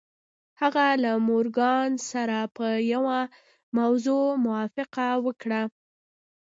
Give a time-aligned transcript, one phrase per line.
[0.61, 3.19] هغه له مورګان سره په یوه
[3.77, 5.61] موضوع موافقه وکړه